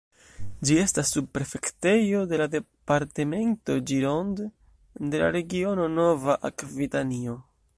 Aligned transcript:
Ĝi 0.67 0.75
estas 0.83 1.09
subprefektejo 1.15 2.21
de 2.31 2.39
la 2.41 2.47
departemento 2.55 3.75
Gironde, 3.91 4.49
en 5.03 5.15
la 5.25 5.29
regiono 5.37 5.87
Nova 6.01 6.39
Akvitanio. 6.51 7.37